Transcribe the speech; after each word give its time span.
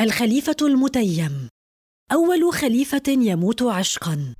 الخليفة 0.00 0.56
المتيم. 0.62 1.48
أول 2.12 2.52
خليفة 2.52 3.02
يموت 3.08 3.62
عشقاً. 3.62 4.34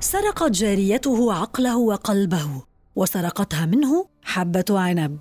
سرقت 0.00 0.50
جاريته 0.50 1.34
عقله 1.34 1.78
وقلبه 1.78 2.62
وسرقتها 2.96 3.66
منه 3.66 4.06
حبة 4.22 4.64
عنب. 4.70 5.18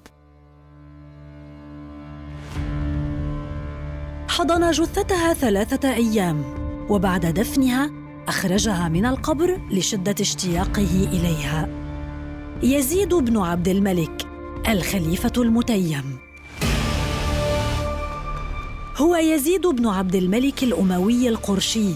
حضن 4.27 4.71
جثتها 4.71 5.33
ثلاثة 5.33 5.93
أيام 5.93 6.43
وبعد 6.89 7.25
دفنها 7.25 7.91
أخرجها 8.27 8.89
من 8.89 9.05
القبر 9.05 9.61
لشدة 9.71 10.15
اشتياقه 10.19 11.07
إليها. 11.11 11.69
يزيد 12.63 13.13
بن 13.13 13.37
عبد 13.37 13.67
الملك 13.67 14.32
الخليفة 14.67 15.31
المتيم. 15.37 16.17
هو 18.97 19.15
يزيد 19.15 19.67
بن 19.67 19.87
عبد 19.87 20.15
الملك 20.15 20.63
الأموي 20.63 21.29
القرشي. 21.29 21.89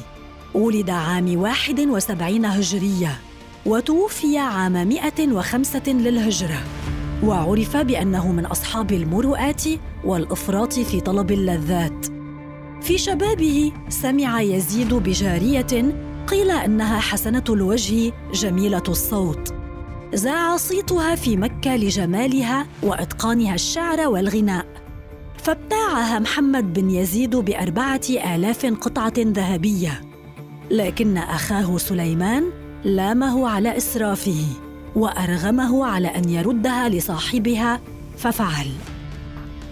ولد 0.54 0.90
عام 0.90 1.38
واحد 1.38 1.80
وسبعين 1.80 2.46
هجرية 2.46 3.20
وتوفي 3.66 4.38
عام 4.38 4.88
مئة 4.88 5.32
وخمسة 5.32 5.84
للهجرة. 5.88 6.64
وعرف 7.24 7.78
بأنه 7.78 8.32
من 8.32 8.46
أصحاب 8.46 8.92
المروءات 8.92 9.64
والإفراط 10.06 10.74
في 10.74 11.02
طلب 11.02 11.32
اللذات. 11.32 12.06
في 12.82 12.98
شبابه 12.98 13.72
سمع 13.90 14.42
يزيد 14.42 14.94
بجارية 14.94 15.96
قيل 16.28 16.52
أنها 16.52 17.00
حسنة 17.00 17.44
الوجه 17.50 18.14
جميلة 18.34 18.84
الصوت. 18.88 19.57
زاع 20.14 20.58
صيتها 20.58 21.16
في 21.16 21.38
مكة 21.38 21.76
لجمالها 21.76 22.66
وإتقانها 22.84 23.56
الشعر 23.56 24.08
والغناء. 24.08 24.66
فابتاعها 25.44 26.20
محمد 26.20 26.74
بن 26.74 26.90
يزيد 26.90 27.36
بأربعة 27.36 28.02
آلاف 28.10 28.66
قطعة 28.66 29.14
ذهبية. 29.18 30.02
لكن 30.72 31.18
أخاه 31.18 31.78
سليمان 31.78 32.44
لامه 32.84 33.50
على 33.50 33.78
إسرافه 33.78 34.46
وأرغمه 34.96 35.86
على 35.86 36.08
أن 36.08 36.30
يردها 36.30 36.90
لصاحبها 36.90 37.80
ففعل. 38.18 38.68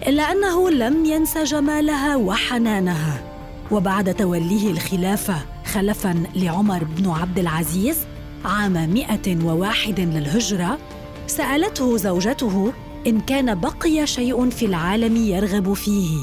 إلا 0.06 0.32
أنه 0.32 0.70
لم 0.70 1.04
ينس 1.04 1.38
جمالها 1.38 2.16
وحنانها. 2.16 3.22
وبعد 3.70 4.14
توليه 4.14 4.70
الخلافة 4.70 5.36
خلفا 5.64 6.22
لعمر 6.34 6.84
بن 6.84 7.10
عبد 7.10 7.38
العزيز 7.38 7.98
عام 8.46 8.90
مئة 8.90 9.44
وواحد 9.44 10.00
للهجرة 10.00 10.78
سألته 11.26 11.96
زوجته 11.96 12.72
إن 13.06 13.20
كان 13.20 13.60
بقي 13.60 14.06
شيء 14.06 14.50
في 14.50 14.66
العالم 14.66 15.16
يرغب 15.16 15.72
فيه 15.72 16.18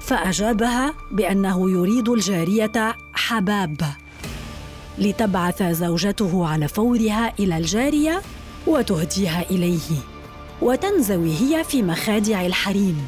فأجابها 0.00 0.94
بأنه 1.10 1.70
يريد 1.70 2.08
الجارية 2.08 2.96
حباب. 3.12 3.76
لتبعث 4.98 5.62
زوجته 5.62 6.46
على 6.46 6.68
فورها 6.68 7.32
إلى 7.38 7.58
الجارية 7.58 8.22
وتهديها 8.66 9.50
إليه 9.50 9.98
وتنزوي 10.62 11.32
هي 11.40 11.64
في 11.64 11.82
مخادع 11.82 12.46
الحريم. 12.46 13.06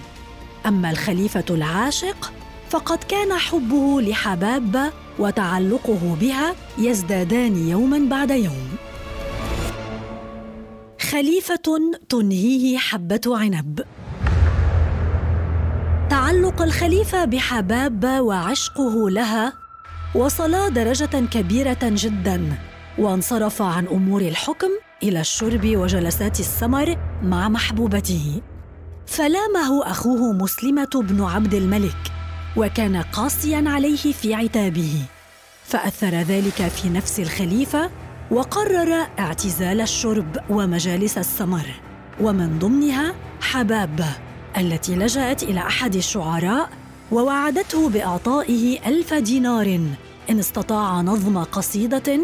أما 0.66 0.90
الخليفة 0.90 1.44
العاشق 1.50 2.32
فقد 2.70 2.98
كان 2.98 3.32
حبه 3.32 4.00
لحباب 4.00 4.92
وتعلقه 5.18 6.16
بها 6.20 6.54
يزدادان 6.78 7.68
يوما 7.68 7.98
بعد 8.10 8.30
يوم. 8.30 8.68
خليفة 11.10 11.96
تنهيه 12.08 12.78
حبة 12.78 13.20
عنب. 13.26 13.80
تعلق 16.10 16.62
الخليفة 16.62 17.24
بحباب 17.24 18.04
وعشقه 18.04 19.10
لها 19.10 19.52
وصلا 20.14 20.68
درجة 20.68 21.26
كبيرة 21.32 21.78
جدا 21.82 22.58
وانصرف 22.98 23.62
عن 23.62 23.86
أمور 23.86 24.20
الحكم 24.20 24.68
إلى 25.02 25.20
الشرب 25.20 25.76
وجلسات 25.76 26.40
السمر 26.40 26.96
مع 27.22 27.48
محبوبته. 27.48 28.42
فلامه 29.06 29.90
أخوه 29.90 30.32
مسلمة 30.32 30.90
بن 30.94 31.22
عبد 31.22 31.54
الملك. 31.54 32.15
وكان 32.56 32.96
قاسيا 32.96 33.64
عليه 33.66 34.12
في 34.12 34.34
عتابه. 34.34 35.02
فأثر 35.64 36.08
ذلك 36.08 36.68
في 36.68 36.88
نفس 36.88 37.20
الخليفة 37.20 37.90
وقرر 38.30 39.06
اعتزال 39.18 39.80
الشرب 39.80 40.36
ومجالس 40.50 41.18
السمر. 41.18 41.66
ومن 42.20 42.58
ضمنها 42.58 43.14
حباب 43.40 44.04
التي 44.56 44.94
لجأت 44.94 45.42
إلى 45.42 45.60
أحد 45.60 45.94
الشعراء 45.96 46.70
ووعدته 47.12 47.88
بإعطائه 47.88 48.88
ألف 48.88 49.14
دينار. 49.14 49.80
إن 50.30 50.38
استطاع 50.38 51.00
نظم 51.00 51.44
قصيدة 51.44 52.20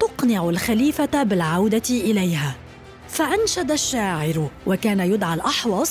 تقنع 0.00 0.48
الخليفة 0.48 1.22
بالعودة 1.22 1.90
إليها. 1.90 2.54
فأنشد 3.08 3.70
الشاعر 3.70 4.48
وكان 4.66 5.00
يدعى 5.00 5.34
الأحوص 5.34 5.90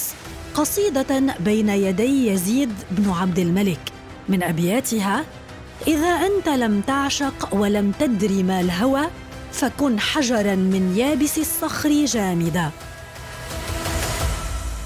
قصيدة 0.60 1.36
بين 1.40 1.70
يدي 1.70 2.28
يزيد 2.28 2.74
بن 2.92 3.10
عبد 3.10 3.40
الملك. 3.40 3.80
من 4.30 4.44
أبياتها 4.44 5.26
إذا 5.88 6.08
أنت 6.08 6.50
لم 6.50 6.82
تعشق 6.82 7.50
ولم 7.56 7.92
تدري 8.00 8.44
ما 8.44 8.62
الهوى 8.62 9.02
فكن 9.52 10.00
حجرا 10.00 10.56
من 10.56 10.94
يابس 10.98 11.38
الصخر 11.38 12.06
جامدا. 12.06 12.72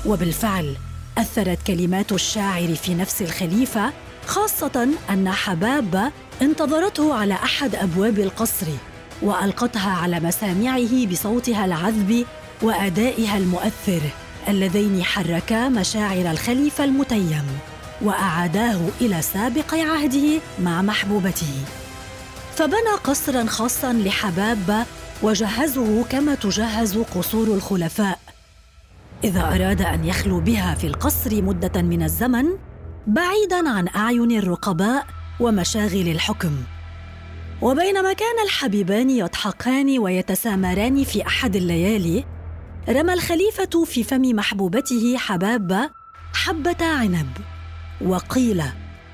وبالفعل 0.06 0.76
أثرت 1.18 1.60
كلمات 1.68 2.12
الشاعر 2.12 2.76
في 2.76 2.94
نفس 2.94 3.22
الخليفة 3.22 3.94
خاصة 4.28 4.88
أن 5.10 5.32
حباب 5.32 6.12
انتظرته 6.42 7.16
على 7.16 7.34
أحد 7.34 7.76
أبواب 7.76 8.20
القصر 8.20 8.68
وألقتها 9.22 9.92
على 9.92 10.20
مسامعه 10.20 11.06
بصوتها 11.06 11.66
العذب 11.66 12.26
وأدائها 12.62 13.38
المؤثر. 13.38 14.02
اللذين 14.48 15.04
حركا 15.04 15.70
مشاعر 15.70 16.32
الخليفة 16.32 16.84
المتيم 16.84 17.46
وأعاداه 18.02 18.80
إلى 19.02 19.22
سابق 19.22 19.74
عهده 19.74 20.42
مع 20.64 20.82
محبوبته. 20.82 21.54
فبنى 22.56 22.94
قصرا 23.04 23.46
خاصا 23.46 23.94
لحباب 23.94 24.86
وجهزه 25.24 26.04
كما 26.04 26.36
تجهز 26.36 26.98
قصور 26.98 27.48
الخلفاء. 27.48 28.20
إذا 29.24 29.42
أراد 29.42 29.82
أن 29.82 30.06
يخلو 30.06 30.40
بها 30.40 30.76
في 30.76 30.88
القصر 30.88 31.42
مدة 31.42 31.82
من 31.82 32.04
الزمن 32.04 32.46
بعيدا 33.08 33.70
عن 33.70 33.88
أعين 33.96 34.32
الرقباء 34.32 35.06
ومشاغل 35.40 36.08
الحكم. 36.08 36.52
وبينما 37.62 38.14
كان 38.14 38.46
الحبيبان 38.46 39.10
يضحكان 39.10 40.00
ويتسامران 40.00 41.04
في 41.04 41.28
أحد 41.28 41.56
الليالي 41.56 42.26
رمى 42.90 43.14
الخليفة 43.14 43.84
في 43.86 44.04
فم 44.04 44.22
محبوبته 44.22 45.18
حباب 45.18 45.90
حبة 46.34 46.86
عنب 46.86 47.28
وقيل 48.02 48.64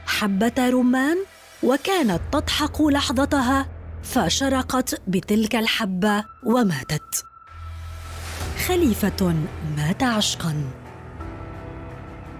حبة 0.05 0.69
رمان 0.69 1.17
وكانت 1.63 2.19
تضحك 2.31 2.81
لحظتها 2.81 3.67
فشرقت 4.03 5.01
بتلك 5.07 5.55
الحبة 5.55 6.25
وماتت. 6.43 7.25
خليفة 8.67 9.35
مات 9.77 10.03
عشقا. 10.03 10.63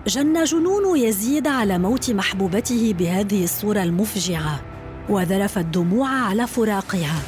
جن 0.07 0.44
جنون 0.44 0.97
يزيد 0.97 1.47
على 1.47 1.78
موت 1.78 2.11
محبوبته 2.11 2.94
بهذه 2.94 3.44
الصورة 3.44 3.84
المفجعة 3.84 4.61
وذرف 5.09 5.57
الدموع 5.57 6.09
على 6.09 6.47
فراقها 6.47 7.22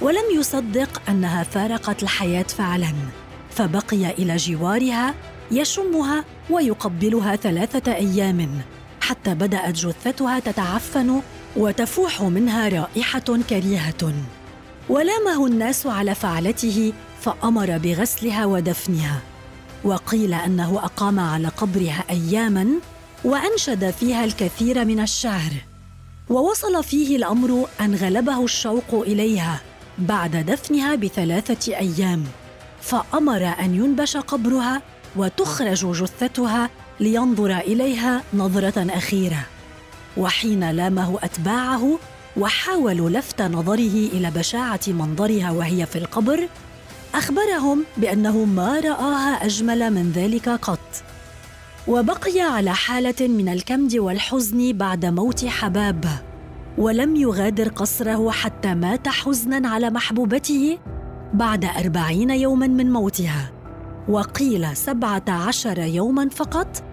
ولم 0.00 0.38
يصدق 0.38 1.02
أنها 1.08 1.42
فارقت 1.42 2.02
الحياة 2.02 2.42
فعلا. 2.42 2.92
فبقي 3.58 4.10
إلى 4.10 4.36
جوارها 4.36 5.14
يشمها 5.50 6.24
ويقبلها 6.50 7.36
ثلاثة 7.36 7.94
أيام 7.94 8.48
حتى 9.00 9.34
بدأت 9.34 9.74
جثتها 9.74 10.38
تتعفن 10.38 11.20
وتفوح 11.56 12.22
منها 12.22 12.68
رائحة 12.68 13.38
كريهة. 13.50 14.12
ولامه 14.88 15.46
الناس 15.46 15.86
على 15.86 16.14
فعلته 16.14 16.92
فأمر 17.20 17.78
بغسلها 17.78 18.46
ودفنها. 18.46 19.20
وقيل 19.84 20.34
أنه 20.34 20.78
أقام 20.84 21.20
على 21.20 21.48
قبرها 21.48 22.04
اياما 22.10 22.68
وأنشد 23.24 23.90
فيها 23.90 24.24
الكثير 24.24 24.84
من 24.84 25.00
الشعر. 25.00 25.52
ووصل 26.30 26.84
فيه 26.84 27.16
الأمر 27.16 27.68
أن 27.80 27.94
غلبه 27.94 28.44
الشوق 28.44 28.94
إليها 28.94 29.60
بعد 29.98 30.36
دفنها 30.36 30.94
بثلاثة 30.94 31.76
أيام. 31.76 32.24
فأمر 32.82 33.54
أن 33.60 33.74
ينبش 33.74 34.16
قبرها 34.16 34.82
وتخرج 35.16 36.02
جثتها 36.02 36.70
لينظر 37.00 37.58
إليها 37.58 38.22
نظرة 38.34 38.86
أخيرة. 38.90 39.46
وحين 40.16 40.70
لامه 40.70 41.18
أتباعه 41.22 41.98
وحاولوا 42.36 43.10
لفت 43.10 43.42
نظره 43.42 44.08
إلى 44.12 44.30
بشاعة 44.30 44.80
منظرها 44.88 45.50
وهي 45.50 45.86
في 45.86 45.98
القبر 45.98 46.48
أخبرهم 47.14 47.84
بأنه 47.96 48.44
ما 48.44 48.80
رآها 48.80 49.46
أجمل 49.46 49.90
من 49.90 50.12
ذلك 50.12 50.48
قط. 50.48 51.02
وبقي 51.88 52.40
على 52.40 52.74
حالة 52.74 53.28
من 53.28 53.48
الكمد 53.48 53.96
والحزن 53.96 54.72
بعد 54.72 55.06
موت 55.06 55.44
حباب 55.46 56.04
ولم 56.78 57.16
يغادر 57.16 57.68
قصره 57.68 58.30
حتى 58.30 58.74
مات 58.74 59.08
حزنا 59.08 59.68
على 59.68 59.90
محبوبته 59.90 60.78
بعد 61.34 61.64
أربعين 61.64 62.30
يوما 62.30 62.66
من 62.66 62.92
موتها 62.92 63.52
وقيل 64.08 64.76
سبعة 64.76 65.24
عشر 65.28 65.78
يوما 65.78 66.28
فقط 66.28 66.84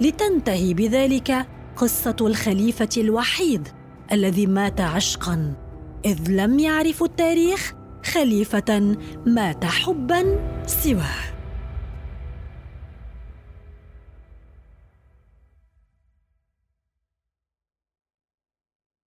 لتنتهي 0.00 0.74
بذلك 0.74 1.46
قصة 1.76 2.16
الخليفة 2.20 2.88
الوحيد 2.96 3.68
الذي 4.12 4.46
مات 4.46 4.80
عشقا 4.80 5.54
إذ 6.04 6.18
لم 6.28 6.58
يعرف 6.58 7.02
التاريخ 7.02 7.72
خليفة 8.04 8.96
مات 9.26 9.64
حبا 9.64 10.38
سواه. 10.66 11.41